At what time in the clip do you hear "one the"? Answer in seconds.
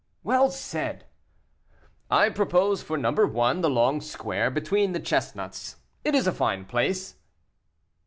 3.27-3.69